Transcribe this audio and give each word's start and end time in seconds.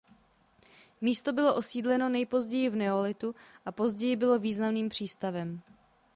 Místo 1.01 1.33
bylo 1.33 1.55
osídleno 1.55 2.09
nejpozději 2.09 2.69
v 2.69 2.75
neolitu 2.75 3.35
a 3.65 3.71
později 3.71 4.15
bylo 4.15 4.39
významným 4.39 4.89
přístavem. 4.89 5.61